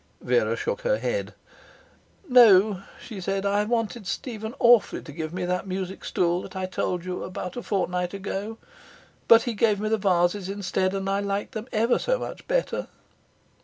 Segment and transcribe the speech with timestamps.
[0.19, 1.35] Vera shook her head.
[2.27, 3.45] 'No,' she said.
[3.45, 7.55] 'I wanted Stephen awfully to give me that music stool that I told you about
[7.55, 8.57] a fortnight ago.
[9.27, 12.87] But he gave me the vases instead, and I liked them ever so much better.'